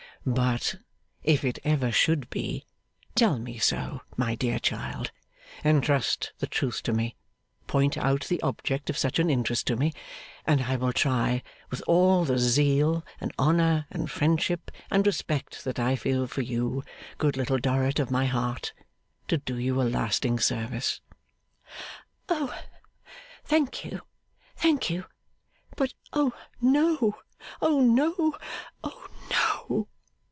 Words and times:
'But, 0.23 0.75
if 1.23 1.43
it 1.43 1.57
ever 1.63 1.91
should 1.91 2.29
be, 2.29 2.63
tell 3.15 3.39
me 3.39 3.57
so, 3.57 4.01
my 4.15 4.35
dear 4.35 4.59
child. 4.59 5.09
Entrust 5.65 6.31
the 6.37 6.45
truth 6.45 6.83
to 6.83 6.93
me, 6.93 7.15
point 7.65 7.97
out 7.97 8.25
the 8.27 8.39
object 8.43 8.91
of 8.91 8.99
such 8.99 9.17
an 9.17 9.31
interest 9.31 9.65
to 9.65 9.75
me, 9.75 9.93
and 10.45 10.61
I 10.65 10.75
will 10.75 10.93
try 10.93 11.41
with 11.71 11.81
all 11.87 12.23
the 12.23 12.37
zeal, 12.37 13.03
and 13.19 13.33
honour, 13.39 13.87
and 13.89 14.11
friendship 14.11 14.69
and 14.91 15.07
respect 15.07 15.63
that 15.63 15.79
I 15.79 15.95
feel 15.95 16.27
for 16.27 16.41
you, 16.43 16.83
good 17.17 17.35
Little 17.35 17.57
Dorrit 17.57 17.97
of 17.97 18.11
my 18.11 18.27
heart, 18.27 18.73
to 19.27 19.39
do 19.39 19.57
you 19.57 19.81
a 19.81 19.89
lasting 19.89 20.37
service.' 20.37 21.01
'O 22.29 22.53
thank 23.43 23.83
you, 23.83 24.01
thank 24.55 24.87
you! 24.87 25.05
But, 25.75 25.95
O 26.13 26.31
no, 26.61 27.15
O 27.59 27.81
no, 27.81 28.37
O 28.83 29.07
no! 29.67 29.87